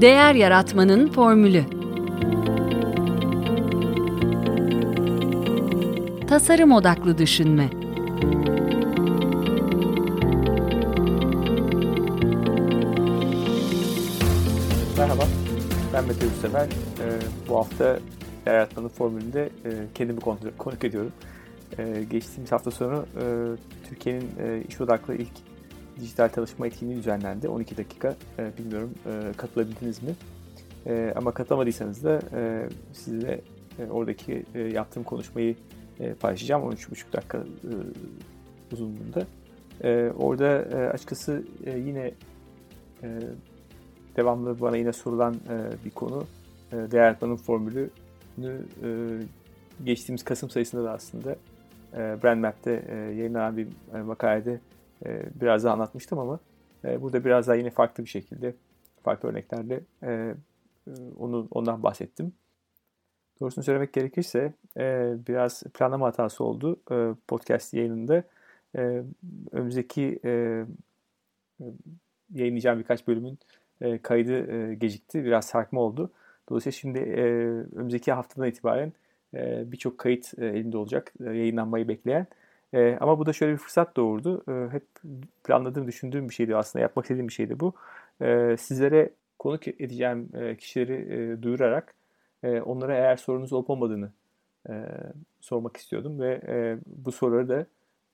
[0.00, 1.64] Değer Yaratmanın Formülü
[6.28, 7.70] Tasarım Odaklı Düşünme
[14.98, 15.24] Merhaba,
[15.92, 16.64] ben Mete Yurtsever.
[16.64, 16.68] Ee,
[17.48, 17.98] bu hafta
[18.46, 20.20] Değer Yaratmanın Formülü'nde e, kendimi
[20.58, 21.12] konuk ediyorum.
[21.78, 23.24] Ee, geçtiğimiz hafta sonu e,
[23.88, 25.47] Türkiye'nin e, iş odaklı ilk
[26.00, 27.48] dijital çalışma etkinliği düzenlendi.
[27.48, 28.16] 12 dakika.
[28.38, 30.10] E, bilmiyorum e, katılabildiniz mi?
[30.86, 33.40] E, ama katılamadıysanız da e, size
[33.78, 35.56] e, oradaki e, yaptığım konuşmayı
[36.00, 36.62] e, paylaşacağım.
[36.62, 37.72] 13,5 dakika e,
[38.72, 39.26] uzunluğunda.
[39.84, 42.12] E, orada e, açıkçası e, yine
[43.02, 43.08] e,
[44.16, 46.26] devamlı bana yine sorulan e, bir konu.
[46.72, 47.90] E, değer yaratmanın formülünü
[48.82, 48.88] e,
[49.84, 51.36] geçtiğimiz Kasım sayısında da aslında
[51.92, 54.60] e, Brand Map'te e, yayınlanan bir e, makalede
[55.06, 56.40] e, biraz daha anlatmıştım ama
[56.84, 58.54] e, burada biraz daha yine farklı bir şekilde,
[59.02, 60.34] farklı örneklerle e,
[61.18, 62.32] onu ondan bahsettim.
[63.40, 68.22] Doğrusunu söylemek gerekirse e, biraz planlama hatası oldu e, podcast yayınında.
[68.76, 69.02] E,
[69.52, 70.64] önümüzdeki e,
[72.34, 73.38] yayınlayacağım birkaç bölümün
[73.80, 75.24] e, kaydı e, gecikti.
[75.24, 76.10] Biraz sarkma oldu.
[76.48, 77.22] Dolayısıyla şimdi e,
[77.76, 78.92] önümüzdeki haftadan itibaren
[79.34, 81.12] e, birçok kayıt e, elinde olacak.
[81.20, 82.26] E, yayınlanmayı bekleyen.
[82.74, 84.44] E, ama bu da şöyle bir fırsat doğurdu.
[84.48, 84.86] E, hep
[85.44, 86.82] planladığım, düşündüğüm bir şeydi aslında.
[86.82, 87.74] Yapmak istediğim bir şeydi bu.
[88.22, 91.94] E, sizlere konuk edeceğim e, kişileri e, duyurarak
[92.42, 94.12] e, onlara eğer sorunuz olup olmadığını
[94.68, 94.72] e,
[95.40, 96.20] sormak istiyordum.
[96.20, 97.66] Ve e, bu soruları da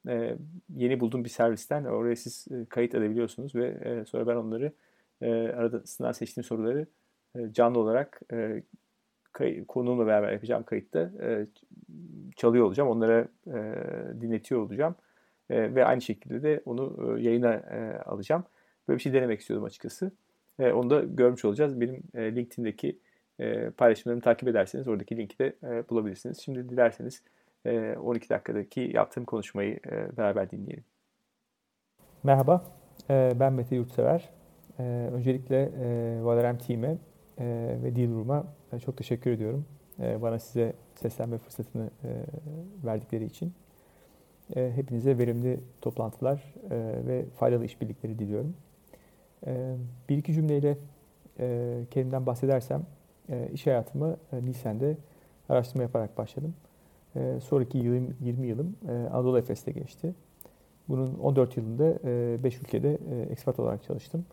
[0.08, 0.36] e,
[0.76, 3.54] yeni bulduğum bir servisten oraya siz e, kayıt edebiliyorsunuz.
[3.54, 4.72] Ve e, sonra ben onları
[5.22, 6.86] e, arasından seçtiğim soruları
[7.36, 8.62] e, canlı olarak e,
[9.34, 11.46] kay, konuğumla beraber yapacağım kayıtta e,
[12.36, 12.88] çalıyor olacağım.
[12.88, 13.54] Onlara e,
[14.20, 14.94] dinletiyor olacağım.
[15.50, 18.44] E, ve aynı şekilde de onu e, yayına e, alacağım.
[18.88, 20.12] Böyle bir şey denemek istiyordum açıkçası.
[20.58, 21.80] E, onu da görmüş olacağız.
[21.80, 22.98] Benim e, LinkedIn'deki
[23.38, 26.38] e, paylaşımlarımı takip ederseniz oradaki linki de e, bulabilirsiniz.
[26.38, 27.22] Şimdi dilerseniz
[27.66, 30.84] e, 12 dakikadaki yaptığım konuşmayı e, beraber dinleyelim.
[32.22, 32.64] Merhaba,
[33.10, 34.30] e, ben Mete Yurtsever.
[34.78, 34.82] E,
[35.12, 36.98] öncelikle e, Valerem Team'e
[37.38, 39.64] e, ve Dealroom'a e, çok teşekkür ediyorum.
[40.00, 42.10] E, bana size seslenme fırsatını e,
[42.86, 43.52] verdikleri için.
[44.56, 48.54] E, hepinize verimli toplantılar e, ve faydalı işbirlikleri diliyorum.
[49.46, 49.76] E,
[50.08, 50.78] bir iki cümleyle
[51.40, 52.82] e, kendimden bahsedersem,
[53.28, 54.96] e, iş hayatımı e, Nisen'de
[55.48, 56.54] araştırma yaparak başladım.
[57.16, 60.14] E, sonraki yılım, 20 yılım e, Anadolu Efes'te geçti.
[60.88, 61.84] Bunun 14 yılında
[62.44, 64.24] 5 e, ülkede e, ekspat olarak çalıştım.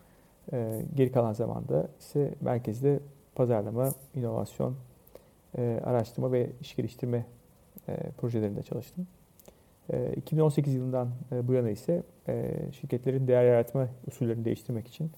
[0.52, 3.00] E, geri kalan zamanda ise merkezde
[3.34, 4.76] pazarlama, inovasyon,
[5.58, 7.26] e, araştırma ve iş geliştirme
[7.88, 9.06] e, projelerinde çalıştım.
[10.16, 11.08] 2018 yılından
[11.42, 12.02] bu yana ise
[12.72, 15.10] şirketlerin değer yaratma usullerini değiştirmek için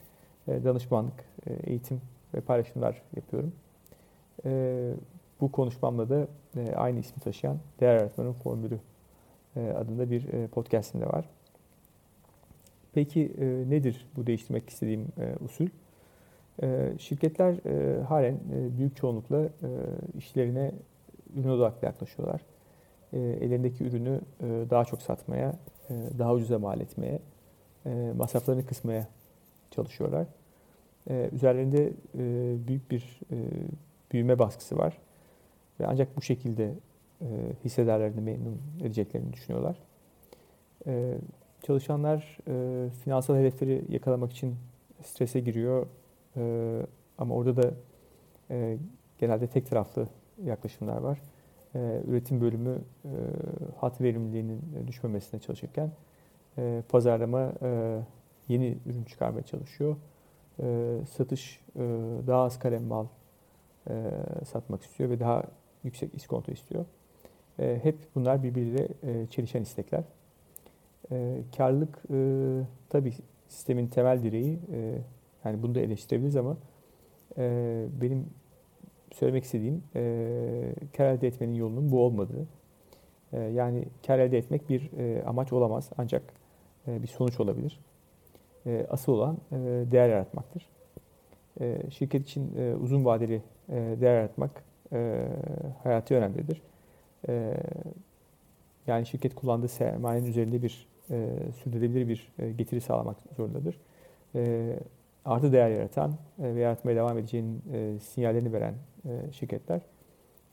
[0.48, 1.24] danışmanlık,
[1.64, 2.00] eğitim
[2.34, 3.52] ve paylaşımlar yapıyorum.
[5.40, 6.26] Bu konuşmamda da
[6.76, 8.78] aynı ismi taşıyan Değer Yaratmanın Formülü
[9.56, 11.24] adında bir podcastim de var.
[12.94, 13.32] Peki
[13.68, 15.06] nedir bu değiştirmek istediğim
[15.44, 15.66] usul?
[16.98, 17.54] Şirketler
[18.02, 18.38] halen
[18.78, 19.48] büyük çoğunlukla
[20.18, 20.72] işlerine
[21.36, 22.40] ürün odaklı yaklaşıyorlar
[23.14, 25.54] e, ellerindeki ürünü e, daha çok satmaya,
[25.90, 27.18] e, daha ucuza mal etmeye,
[27.86, 29.06] e, masraflarını kısmaya
[29.70, 30.26] çalışıyorlar.
[31.10, 33.36] E, üzerlerinde e, büyük bir e,
[34.12, 34.98] büyüme baskısı var
[35.80, 36.74] ve ancak bu şekilde
[37.20, 37.26] e,
[37.64, 39.76] hissedarlarını memnun edeceklerini düşünüyorlar.
[40.86, 41.14] E,
[41.64, 44.56] çalışanlar e, finansal hedefleri yakalamak için
[45.02, 45.86] strese giriyor
[46.36, 46.42] e,
[47.18, 47.74] ama orada da
[48.50, 48.78] e,
[49.18, 50.08] genelde tek taraflı
[50.44, 51.18] yaklaşımlar var
[51.74, 53.10] e, üretim bölümü e,
[53.80, 55.90] hat verimliliğinin düşmemesine çalışırken
[56.58, 58.00] e, pazarlama e,
[58.48, 59.96] yeni ürün çıkarmaya çalışıyor.
[60.62, 61.80] E, satış e,
[62.26, 63.06] daha az kalem mal
[63.90, 64.10] e,
[64.44, 65.42] satmak istiyor ve daha
[65.84, 66.84] yüksek iskonto istiyor.
[67.58, 70.04] E, hep bunlar birbiriyle e, çelişen istekler.
[71.12, 72.18] E, karlılık e,
[72.88, 73.12] tabii
[73.48, 74.58] sistemin temel direği.
[74.72, 74.98] E,
[75.44, 76.56] yani bunu da eleştirebiliriz ama
[77.38, 78.26] e, benim
[79.12, 82.46] söylemek istediğim e, kar elde etmenin yolunun bu olmadığı.
[83.32, 86.22] E, yani kar elde etmek bir e, amaç olamaz ancak
[86.88, 87.80] e, bir sonuç olabilir.
[88.66, 89.56] E, asıl olan e,
[89.92, 90.68] değer yaratmaktır.
[91.60, 95.26] E, şirket için e, uzun vadeli e, değer yaratmak e,
[95.82, 96.62] hayati önemlidir.
[97.28, 97.56] E,
[98.86, 101.28] yani şirket kullandığı sermayenin üzerinde bir e,
[101.62, 103.80] sürdürülebilir bir e, getiri sağlamak zorundadır.
[104.34, 104.72] E,
[105.24, 109.80] artı değer yaratan e, ve yaratmaya devam edeceğinin e, sinyallerini veren e, şirketler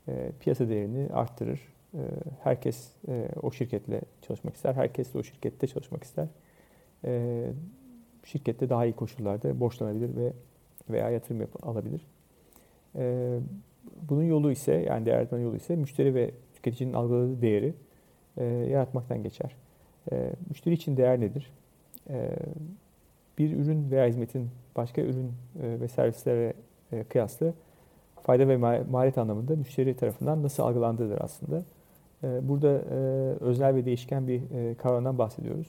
[0.08, 1.60] e, piyasa değerini arttırır.
[1.94, 2.00] E,
[2.44, 2.92] herkes
[3.42, 6.28] o şirketle çalışmak ister, herkes de o şirkette çalışmak ister.
[8.24, 10.34] Şirkette daha iyi koşullarda borçlanabilir ve
[10.90, 12.02] veya yatırım yap- alabilir.
[12.96, 13.38] E,
[14.10, 17.74] bunun yolu ise yani değer yolu ise müşteri ve tüketicinin algıladığı değeri
[18.38, 19.56] e, yaratmaktan geçer.
[20.12, 21.52] E, müşteri için değer nedir?
[22.10, 22.30] E,
[23.38, 25.32] bir ürün veya hizmetin başka ürün
[25.64, 26.54] e, ve servislere
[26.92, 27.54] e, kıyasla
[28.24, 28.58] fayda ve
[28.92, 31.64] maliyet anlamında müşteri tarafından nasıl algılandığıdır aslında.
[32.24, 32.96] E, burada e,
[33.40, 35.68] özel ve değişken bir e, kavramdan bahsediyoruz.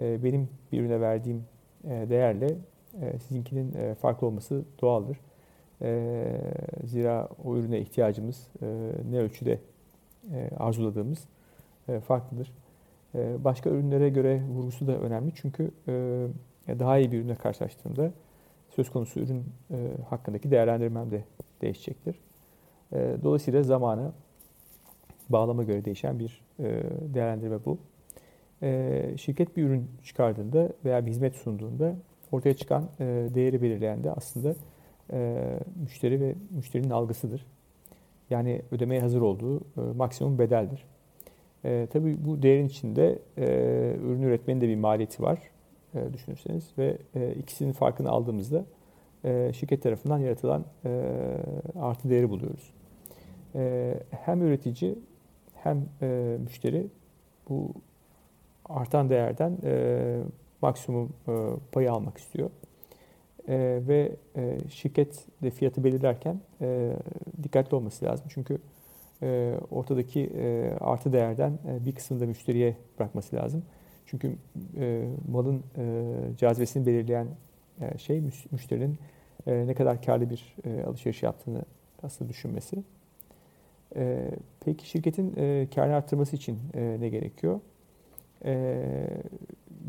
[0.00, 1.44] E, benim bir ürüne verdiğim
[1.84, 2.54] e, değerle
[3.02, 5.18] e, sizinkinin e, farklı olması doğaldır.
[5.82, 6.24] E,
[6.84, 8.66] zira o ürüne ihtiyacımız e,
[9.10, 9.58] ne ölçüde
[10.32, 11.28] e, arzuladığımız
[12.00, 12.52] farklıdır.
[13.14, 15.92] E, başka ürünlere göre vurgusu da önemli çünkü e,
[16.78, 18.12] daha iyi bir ürünle karşılaştığımda
[18.70, 19.76] söz konusu ürün e,
[20.08, 21.24] hakkındaki değerlendirmem de
[21.60, 22.20] değişecektir.
[22.92, 24.12] E, dolayısıyla zamanı
[25.28, 26.82] bağlama göre değişen bir e,
[27.14, 27.78] değerlendirme bu.
[28.62, 31.94] E, şirket bir ürün çıkardığında veya bir hizmet sunduğunda
[32.32, 33.04] ortaya çıkan e,
[33.34, 34.54] değeri belirleyen de aslında
[35.12, 35.42] e,
[35.82, 37.46] müşteri ve müşterinin algısıdır.
[38.30, 40.84] Yani ödemeye hazır olduğu e, maksimum bedeldir.
[41.66, 43.46] E, tabii bu değerin içinde e,
[44.02, 45.38] ürün üretmenin de bir maliyeti var
[45.94, 48.64] e, düşünürseniz ve e, ikisinin farkını aldığımızda
[49.24, 51.02] e, şirket tarafından yaratılan e,
[51.80, 52.72] artı değeri buluyoruz.
[53.54, 54.98] E, hem üretici
[55.54, 56.86] hem e, müşteri
[57.48, 57.72] bu
[58.64, 60.18] artan değerden e,
[60.62, 61.32] maksimum e,
[61.72, 62.50] payı almak istiyor.
[63.48, 66.92] E, ve e, şirket de fiyatı belirlerken e,
[67.42, 68.26] dikkatli olması lazım.
[68.28, 68.58] Çünkü
[69.22, 73.62] e, ortadaki e, artı değerden e, bir kısmını da müşteriye bırakması lazım.
[74.06, 74.36] Çünkü
[74.76, 77.26] e, malın e, cazibesini belirleyen
[77.80, 78.98] e, şey müşterinin
[79.46, 81.62] e, ne kadar karlı bir e, alışveriş yaptığını
[82.02, 82.82] aslında düşünmesi.
[83.96, 84.30] E,
[84.60, 87.60] peki şirketin e, karını arttırması için e, ne gerekiyor?
[88.44, 88.52] E,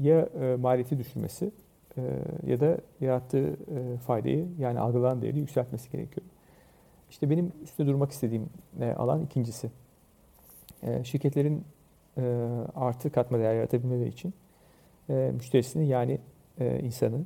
[0.01, 1.51] ya e, maliyeti düşürmesi
[1.97, 2.01] e,
[2.47, 6.27] ya da yarattığı e, faydayı yani algılanan değeri yükseltmesi gerekiyor.
[7.09, 8.49] İşte benim üstüne durmak istediğim
[8.79, 9.71] e, alan ikincisi.
[10.83, 11.63] E, şirketlerin
[12.17, 14.33] e, artı katma değer yaratabilmeleri için
[15.33, 16.19] müşterisini yani
[16.81, 17.21] insanı,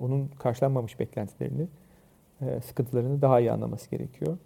[0.00, 1.66] onun karşılanmamış beklentilerini,
[2.64, 4.38] sıkıntılarını daha iyi anlaması gerekiyor.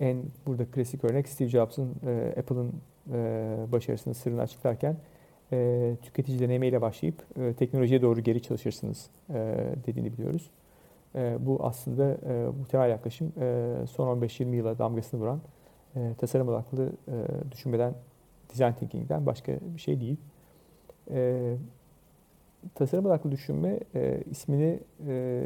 [0.00, 1.90] En burada klasik örnek Steve Jobs'ın
[2.38, 2.72] Apple'ın
[3.72, 4.96] başarısının sırrını açıklarken
[6.02, 7.24] tüketici denemeyle başlayıp
[7.58, 9.10] teknolojiye doğru geri çalışırsınız
[9.86, 10.50] dediğini biliyoruz.
[11.14, 15.40] E, bu aslında e, muhtemel yaklaşım e, son 15-20 yıla damgasını vuran
[15.96, 17.94] e, tasarım odaklı e, düşünmeden,
[18.50, 20.16] design thinking'den başka bir şey değil.
[21.10, 21.54] E,
[22.74, 25.42] tasarım odaklı düşünme e, ismini e,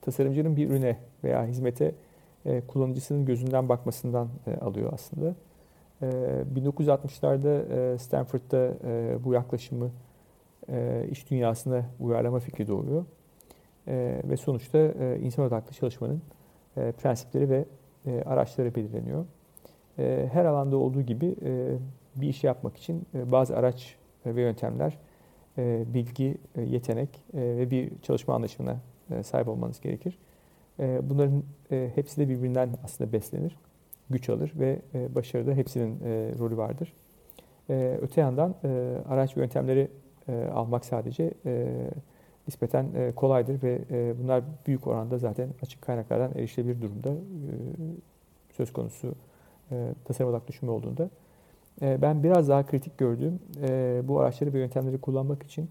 [0.00, 1.94] tasarımcının bir ürüne veya hizmete
[2.46, 5.34] e, kullanıcısının gözünden bakmasından e, alıyor aslında.
[6.02, 6.06] E,
[6.56, 9.90] 1960'larda e, Stanford'da e, bu yaklaşımı
[10.68, 13.04] e, iş dünyasına uyarlama fikri doğuyor.
[13.88, 16.22] E, ve sonuçta e, insan odaklı çalışmanın
[16.76, 17.64] e, prensipleri ve
[18.06, 19.24] e, araçları belirleniyor.
[20.32, 21.36] Her alanda olduğu gibi
[22.16, 23.96] bir işi yapmak için bazı araç
[24.26, 24.98] ve yöntemler,
[25.94, 28.76] bilgi, yetenek ve bir çalışma anlaşımına
[29.10, 30.18] e, sahip olmanız gerekir.
[30.78, 31.42] Bunların
[31.94, 33.56] hepsi de birbirinden aslında beslenir,
[34.10, 34.78] güç alır ve
[35.14, 36.00] başarıda hepsinin
[36.38, 36.92] rolü vardır.
[38.02, 38.54] Öte yandan
[39.08, 39.88] araç ve yöntemleri
[40.54, 41.66] almak sadece e,
[42.48, 47.16] nispeten e, kolaydır ve e, bunlar büyük oranda zaten açık kaynaklardan erişilebilir durumda e,
[48.52, 49.14] söz konusu
[50.04, 51.10] tasarım odaklı düşünme olduğunda.
[51.80, 53.40] Ben biraz daha kritik gördüğüm
[54.08, 55.70] bu araçları ve yöntemleri kullanmak için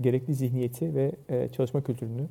[0.00, 1.12] gerekli zihniyeti ve
[1.52, 2.26] çalışma kültürünü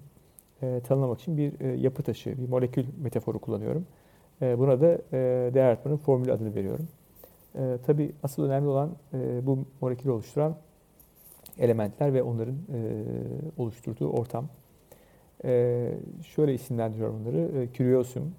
[0.88, 3.86] tanımlamak için bir yapı taşı, bir molekül metaforu kullanıyorum.
[4.42, 4.98] Buna da
[5.54, 6.88] değer yaratmanın formülü adını veriyorum.
[7.86, 8.89] Tabii asıl önemli olan
[9.42, 10.56] bu molekülü oluşturan
[11.60, 12.80] elementler ve onların e,
[13.58, 14.48] oluşturduğu ortam.
[15.46, 15.92] E,
[16.24, 17.62] şöyle isimlendiriyorum onları.
[17.62, 18.36] E, curiosum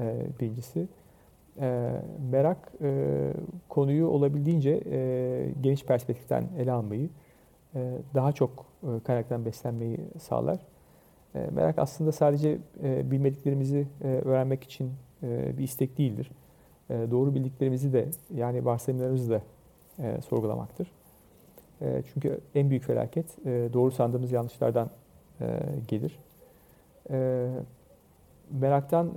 [0.00, 0.88] e, birincisi.
[1.60, 1.90] E,
[2.30, 3.30] merak e,
[3.68, 7.08] konuyu olabildiğince e, geniş perspektiften ele almayı,
[7.74, 10.58] e, daha çok e, kaynaktan beslenmeyi sağlar.
[11.34, 16.30] E, merak aslında sadece e, bilmediklerimizi e, öğrenmek için e, bir istek değildir.
[16.90, 19.42] E, doğru bildiklerimizi de yani varsayımlarımızı da
[19.98, 20.97] e, sorgulamaktır.
[21.82, 24.90] E, çünkü en büyük felaket e, doğru sandığımız yanlışlardan
[25.40, 25.46] e,
[25.88, 26.18] gelir.
[28.50, 29.10] Meraktan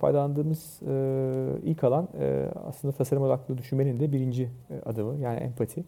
[0.00, 0.80] faydalandığımız
[1.64, 2.08] ilk alan
[2.66, 4.48] aslında tasarım odaklı düşünmenin de birinci
[4.86, 5.84] adımı yani empati.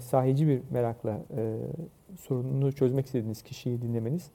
[0.00, 1.18] Sahici bir merakla
[2.20, 4.30] sorununu çözmek istediğiniz kişiyi dinlemeniz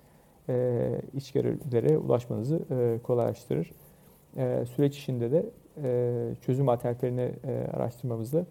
[1.13, 2.59] içgörülere ulaşmanızı
[3.03, 3.71] kolaylaştırır.
[4.65, 5.45] Süreç içinde de
[6.41, 7.31] çözüm alternatiflerini
[7.73, 8.45] araştırmamızda e,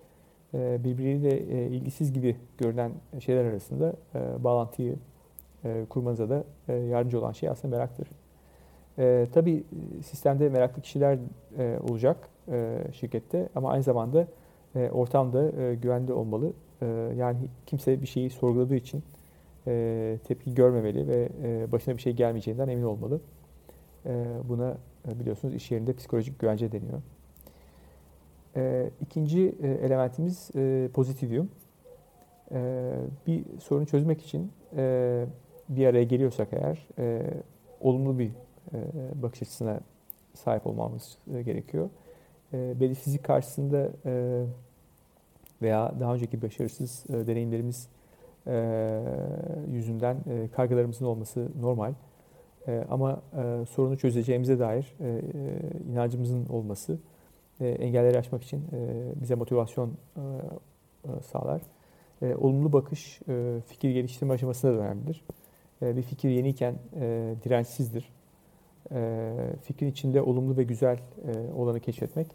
[0.55, 4.97] birbiriyle e, ilgisiz gibi görünen şeyler arasında e, bağlantıyı
[5.65, 8.09] e, kurmanıza da e, yardımcı olan şey aslında meraktır.
[8.99, 9.65] E, tabii
[10.03, 11.19] sistemde meraklı kişiler
[11.59, 14.27] e, olacak e, şirkette ama aynı zamanda
[14.77, 16.53] e, ortamda e, güvende olmalı.
[16.83, 19.03] E, yani kimse bir şeyi sorguladığı için
[19.67, 23.21] e, tepki görmemeli ve e, başına bir şey gelmeyeceğinden emin olmalı.
[24.07, 24.77] E, buna
[25.09, 27.03] e, biliyorsunuz iş yerinde psikolojik güvence deniyor.
[28.57, 31.51] E, ikinci e, elementimiz e, pozitivyum.
[32.53, 32.93] E,
[33.27, 35.25] bir sorunu çözmek için e,
[35.69, 37.23] bir araya geliyorsak eğer e,
[37.81, 38.31] olumlu bir
[38.73, 38.79] e,
[39.23, 39.81] bakış açısına
[40.35, 41.91] sahip olmamız e, gerekiyor.
[42.53, 44.45] E, belli fizik karşısında e,
[45.63, 47.89] veya daha önceki başarısız e, deneyimlerimiz
[48.47, 49.01] e,
[49.73, 51.95] yüzünden e, kaygılarımızın olması normal.
[52.69, 55.21] E, ama e, sorunu çözeceğimize dair e, e,
[55.93, 56.99] inancımızın olması
[57.61, 60.21] e, engelleri aşmak için e, bize motivasyon e,
[61.05, 61.63] e, sağlar.
[62.23, 65.25] E, olumlu bakış e, fikir geliştirme aşamasında da önemlidir.
[65.83, 68.13] E, bir fikir yeniyken e, dirençsizdir.
[68.93, 69.33] E,
[69.63, 72.27] fikrin içinde olumlu ve güzel e, olanı keşfetmek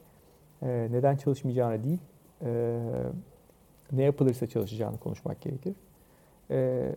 [0.62, 2.00] e, neden çalışmayacağını değil,
[2.42, 2.80] e,
[3.92, 5.76] ne yapılırsa çalışacağını konuşmak gerekir.
[6.52, 6.90] E,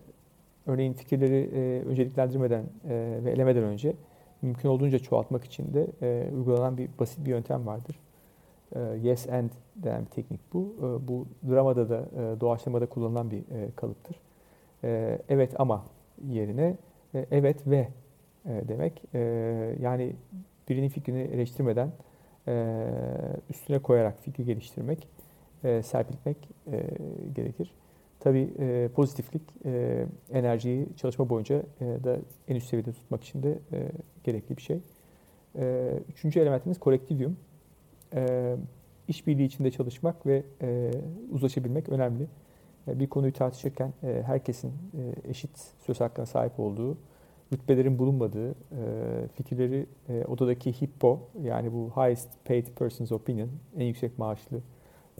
[0.67, 3.97] örneğin fikirleri e, önceliklendirmeden e, ve elemeden önce
[4.43, 7.99] mümkün olduğunca çoğaltmak için de e, uygulanan bir basit bir yöntem vardır.
[8.77, 10.75] E, yes and denen bir teknik bu.
[10.79, 14.17] E, bu dramada da e, doğaçlamada kullanılan bir e, kalıptır.
[14.85, 15.85] E, evet ama
[16.29, 16.77] yerine
[17.15, 17.89] e, evet ve
[18.45, 19.03] demek.
[19.81, 20.17] Yani
[20.69, 21.93] birinin fikrini eleştirmeden
[23.51, 25.09] üstüne koyarak fikri geliştirmek,
[25.63, 26.37] serpiltmek
[27.35, 27.75] gerekir.
[28.21, 28.49] Tabii
[28.95, 29.43] pozitiflik
[30.33, 32.17] enerjiyi çalışma boyunca da
[32.49, 33.59] en üst seviyede tutmak için de
[34.25, 34.81] gerekli bir şey.
[36.09, 37.37] Üçüncü elementimiz kolektivyum.
[38.15, 38.57] E,
[39.09, 40.91] işbirliği içinde çalışmak ve e,
[41.31, 42.27] uzlaşabilmek önemli.
[42.89, 45.51] E, bir konuyu tartışırken e, herkesin e, eşit
[45.87, 46.97] söz hakkına sahip olduğu,
[47.53, 48.55] rütbelerin bulunmadığı, e,
[49.35, 54.61] fikirleri e, odadaki hippo yani bu highest paid person's opinion, en yüksek maaşlı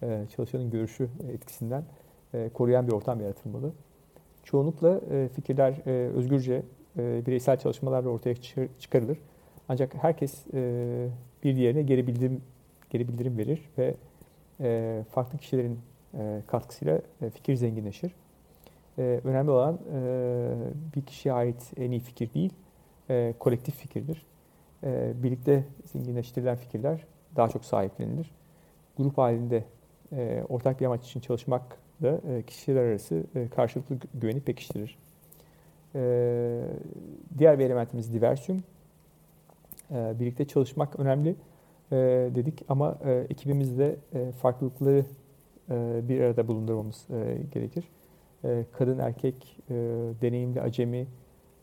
[0.03, 1.85] e, çalışanın görüşü etkisinden
[2.35, 3.73] e, koruyan bir ortam yaratılmalı.
[4.45, 6.63] Çoğunlukla e, fikirler e, özgürce
[6.99, 8.35] e, bireysel çalışmalarla ortaya
[8.79, 9.19] çıkarılır.
[9.69, 11.09] Ancak herkes e,
[11.45, 12.43] bir diğerine geri bildirim
[12.93, 13.95] geri bildirim verir ve
[14.61, 15.81] e, farklı kişilerin
[16.15, 18.15] e, katkısıyla e, fikir zenginleşir.
[18.99, 20.55] E, önemli olan e,
[20.97, 22.53] bir kişiye ait en iyi fikir değil,
[23.11, 24.27] e, kolektif fikirdir.
[24.85, 27.05] E, birlikte zenginleştirilen fikirler
[27.37, 28.31] daha çok sahiplenilir.
[28.97, 29.65] Grup halinde
[30.13, 31.63] e, ortak bir amaç için çalışmak
[32.03, 34.99] da e, kişiler arası e, karşılıklı güveni pekiştirir.
[35.95, 36.63] E,
[37.39, 38.65] diğer bir elementimiz diversiyum.
[39.91, 41.37] E, birlikte çalışmak önemli
[41.93, 41.97] e,
[42.35, 45.05] dedik ama e, ekibimizde e, farklılıkları
[45.71, 47.85] e, bir arada bulundurmamız e, gerekir.
[48.45, 49.75] E, kadın erkek, e,
[50.23, 51.07] deneyimli acemi,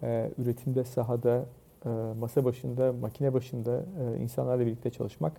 [0.03, 1.45] e, üretimde sahada,
[1.85, 5.33] e, masa başında, makine başında e, insanlarla birlikte çalışmak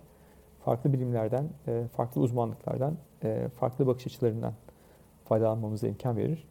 [0.65, 4.53] farklı bilimlerden, e, farklı uzmanlıklardan, e, farklı bakış açılarından
[5.25, 6.47] faydalanmamıza imkan verir.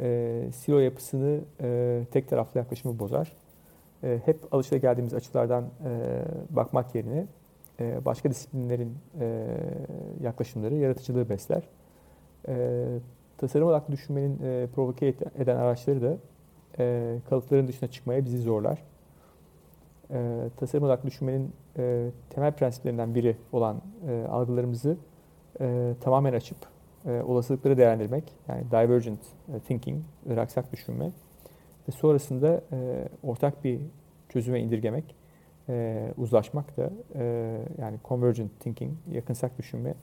[0.00, 3.32] E, silo yapısını e, tek taraflı yaklaşımı bozar.
[4.04, 7.26] E, hep alışılageldiğimiz açılardan e, bakmak yerine
[8.04, 9.46] başka disiplinlerin e,
[10.22, 11.62] yaklaşımları yaratıcılığı besler.
[12.48, 12.86] E,
[13.38, 16.16] tasarım odaklı düşünmenin e, provoke eden araçları da
[16.78, 18.82] e, kalıpların dışına çıkmaya bizi zorlar.
[20.10, 24.96] E, tasarım odaklı düşünmenin e, temel prensiplerinden biri olan e, algılarımızı
[25.60, 26.58] e, tamamen açıp
[27.06, 29.20] e, olasılıkları değerlendirmek, yani divergent
[29.54, 31.12] e, thinking, ıraksak düşünme
[31.88, 33.80] ve sonrasında e, ortak bir
[34.28, 35.16] çözüme indirgemek,
[35.68, 39.94] e, uzlaşmak da e, yani convergent thinking, yakınsak düşünme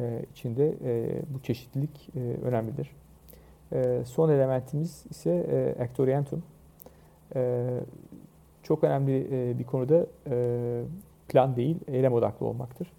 [0.00, 2.90] e, içinde e, bu çeşitlilik e, önemlidir.
[3.72, 6.42] E, son elementimiz ise e, actorientum.
[7.36, 7.66] E,
[8.62, 10.82] çok önemli e, bir konuda e,
[11.28, 12.92] plan değil, eylem odaklı olmaktır.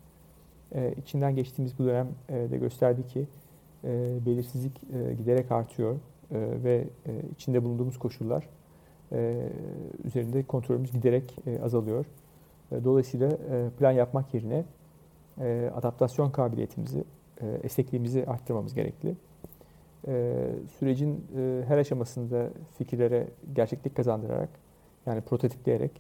[0.76, 3.26] E, içinden geçtiğimiz bu dönem e, gösterdi ki
[3.84, 3.90] e,
[4.26, 5.98] belirsizlik e, giderek artıyor e,
[6.64, 8.48] ve e, içinde bulunduğumuz koşullar
[10.04, 12.06] üzerinde kontrolümüz giderek e, azalıyor.
[12.72, 14.66] E, dolayısıyla e, plan yapmak yerine
[15.42, 17.04] e, adaptasyon kabiliyetimizi,
[17.42, 19.16] e, esnekliğimizi arttırmamız gerekli.
[20.08, 20.46] E,
[20.80, 24.50] sürecin e, her aşamasında fikirlere gerçeklik kazandırarak,
[25.06, 25.92] yani prototipleyerek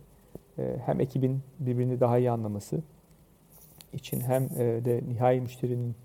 [0.57, 2.79] e, hem ekibin birbirini daha iyi anlaması
[3.93, 5.95] için hem e, de nihai müşterinin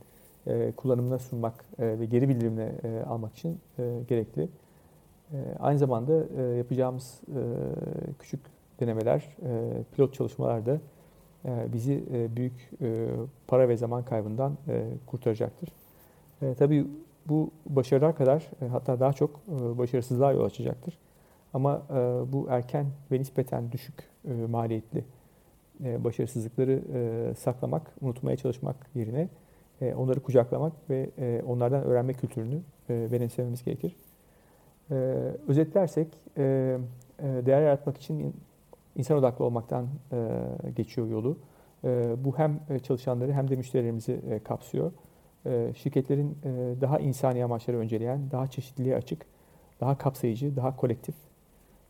[0.46, 4.48] e, kullanımına sunmak e, ve geri bildirimle e, almak için e, gerekli.
[5.32, 7.40] E, aynı zamanda e, yapacağımız e,
[8.18, 8.40] küçük
[8.80, 10.78] denemeler, e, pilot çalışmalar da
[11.72, 12.04] bizi
[12.36, 12.70] büyük
[13.48, 14.56] para ve zaman kaybından
[15.06, 15.68] kurtaracaktır.
[16.58, 16.86] Tabii
[17.26, 20.98] bu başarılar kadar hatta daha çok başarısızlığa yol açacaktır.
[21.54, 21.82] Ama
[22.32, 24.10] bu erken ve nispeten düşük
[24.48, 25.04] maliyetli
[25.80, 26.82] başarısızlıkları
[27.34, 29.28] saklamak, unutmaya çalışmak yerine
[29.96, 31.10] onları kucaklamak ve
[31.46, 33.96] onlardan öğrenme kültürünü benimsememiz gerekir.
[34.90, 34.94] E,
[35.48, 36.42] özetlersek, e,
[37.18, 38.34] e, değer yaratmak için
[38.96, 40.18] insan odaklı olmaktan e,
[40.76, 41.38] geçiyor yolu.
[41.84, 44.92] E, bu hem çalışanları hem de müşterilerimizi e, kapsıyor.
[45.46, 49.26] E, şirketlerin e, daha insani amaçları önceleyen, daha çeşitliliğe açık,
[49.80, 51.14] daha kapsayıcı, daha kolektif,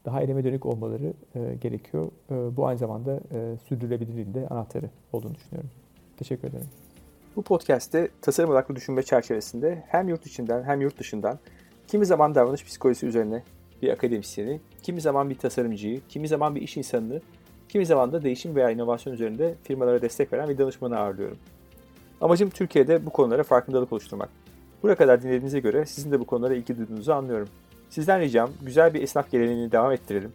[0.05, 2.11] daha eleme dönük olmaları e, gerekiyor.
[2.31, 5.71] E, bu aynı zamanda e, sürdürülebilirliğin de anahtarı olduğunu düşünüyorum.
[6.17, 6.67] Teşekkür ederim.
[7.37, 11.39] Bu podcast'te tasarım odaklı düşünme çerçevesinde hem yurt içinden hem yurt dışından
[11.91, 13.43] kimi zaman davranış psikolojisi üzerine
[13.83, 17.21] bir akademisyeni, kimi zaman bir tasarımcıyı, kimi zaman bir iş insanını,
[17.69, 21.39] kimi zaman da değişim veya inovasyon üzerinde firmalara destek veren bir danışmanı ağırlıyorum.
[22.21, 24.29] Amacım Türkiye'de bu konulara farkındalık oluşturmak.
[24.83, 27.49] Buraya kadar dinlediğinize göre sizin de bu konulara ilgi duyduğunuzu anlıyorum.
[27.89, 30.33] Sizden ricam güzel bir esnaf geleneğini devam ettirelim.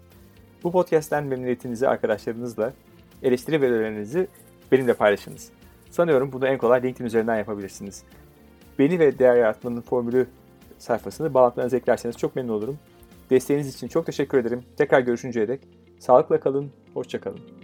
[0.63, 2.74] Bu podcast'ten memnuniyetinizi arkadaşlarınızla,
[3.24, 4.27] eleştiri ve önerilerinizi
[4.71, 5.50] benimle paylaşınız.
[5.91, 8.03] Sanıyorum bunu en kolay LinkedIn üzerinden yapabilirsiniz.
[8.79, 10.27] Beni ve değer yaratmanın formülü
[10.86, 12.80] sayfasını bağlantılarınızı eklerseniz çok memnun olurum.
[13.30, 14.63] Desteğiniz için çok teşekkür ederim.
[14.77, 15.62] Tekrar görüşünceye dek
[16.00, 17.54] sağlıkla kalın, hoşçakalın.